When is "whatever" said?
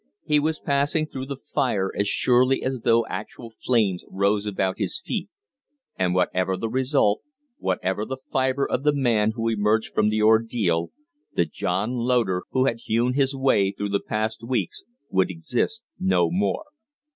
6.15-6.57, 7.59-8.03